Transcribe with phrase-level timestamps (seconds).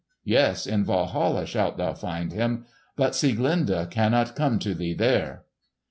[0.23, 2.65] —Yes, in Walhalla shalt thou find him.
[2.95, 5.43] But Sieglinde cannot come to thee there."